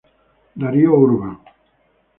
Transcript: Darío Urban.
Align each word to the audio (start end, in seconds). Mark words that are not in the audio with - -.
Darío 0.59 0.95
Urban. 1.05 1.35